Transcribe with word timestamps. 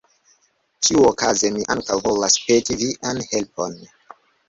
Ĉiuokaze 0.87 1.53
mi 1.59 1.67
ankaŭ 1.75 1.99
volas 2.09 2.41
peti 2.49 2.81
vian 2.83 3.25
helpon. 3.31 3.83